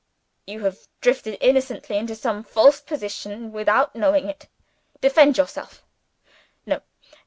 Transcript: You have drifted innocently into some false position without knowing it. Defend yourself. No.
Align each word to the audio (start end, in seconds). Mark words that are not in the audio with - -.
You 0.47 0.61
have 0.63 0.87
drifted 0.99 1.37
innocently 1.41 1.95
into 1.95 2.15
some 2.15 2.43
false 2.43 2.81
position 2.81 3.51
without 3.51 3.95
knowing 3.95 4.27
it. 4.27 4.47
Defend 4.99 5.37
yourself. 5.37 5.83
No. 6.65 6.81